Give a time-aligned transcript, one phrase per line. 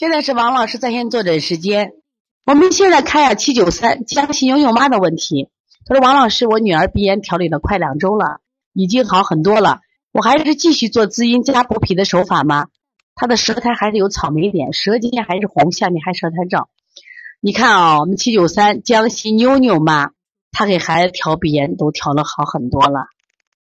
[0.00, 1.92] 现在是王老师在线坐诊时间。
[2.46, 5.50] 我们现在看下七九三江西妞妞妈的问题。
[5.84, 8.40] 他说：“王老师，我女儿鼻炎调理了快两周了，
[8.72, 9.80] 已经好很多了。
[10.10, 12.68] 我还是继续做滋阴加补脾的手法吗？
[13.14, 16.64] 她的舌苔还是有草莓点，舌尖还是红，下面还舌苔症。
[17.42, 20.12] 你看啊，我们七九三江西妞妞妈，
[20.50, 23.08] 她给孩子调鼻炎都调了好很多了。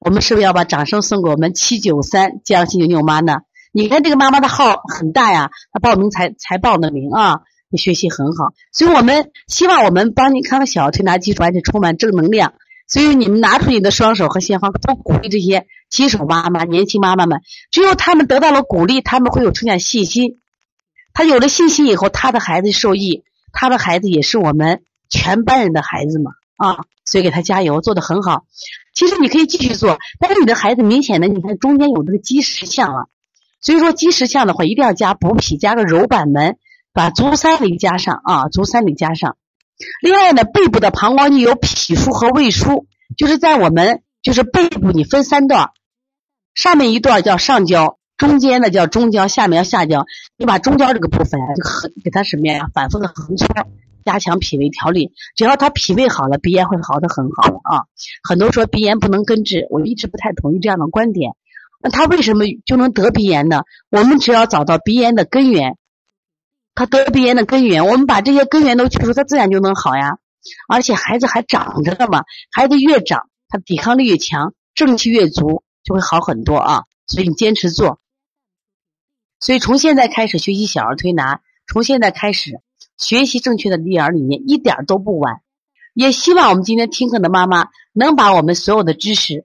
[0.00, 3.36] 我们是不是要把掌声送给我们七九三江西妞妞妈呢？”
[3.76, 12.54] 你看这个妈妈的号很大呀，她报名才才报的名啊，你学习很好，所以我们希望我们帮你看看小儿推拿基础，而且充满正能量。
[12.86, 17.40] 所以你们拿出你的双手和鲜花，多鼓励这些新手妈妈、年轻妈妈们。
[17.72, 20.38] 只有他们得到了鼓励，他们会有出现信心。
[21.12, 26.84] 他有了信心以后，他的孩子受益，他的孩子也是我们全班人的孩子嘛啊！
[27.04, 28.44] 所以给他加油，做的很好。
[28.94, 33.08] 其实你可以继续做，但是你的孩子明显的，你看中间有这个积食项了。
[33.64, 36.58] 所以说积食项的话，一定要加补脾，加个揉板门，
[36.92, 39.38] 把足三里加上啊，足三里加上。
[40.02, 42.84] 另外呢，背部的膀胱经有脾腧和胃腧，
[43.16, 45.70] 就是在我们就是背部你分三段，
[46.54, 50.04] 上面一段叫上焦，中间的叫中焦，下面要下焦。
[50.36, 53.48] 你把中焦这个部分啊就横给它什么呀，反复的横搓，
[54.04, 55.12] 加强脾胃调理。
[55.36, 57.84] 只要他脾胃好了，鼻炎会好的很好啊。
[58.22, 61.32] 很多说鼻炎不能根治，我一直不太同意这样的观点。
[61.84, 63.60] 那他为什么就能得鼻炎呢？
[63.90, 65.76] 我们只要找到鼻炎的根源，
[66.74, 70.16] 他得鼻炎的根源，我们把这些根源都去除，他自然就能好呀。
[70.66, 76.84] 而且孩子还长着呢嘛，孩子越长，他抵抗力越强，正气越足，就会好很多啊。
[77.06, 78.00] 所以你坚持做。
[79.38, 82.62] 所以从现在开始学习小儿推拿，从现在开始
[82.96, 85.42] 学习正确的育儿理念，一点都不晚。
[85.92, 89.44] 也希望我们今天听课的妈妈能把我们所有的知识。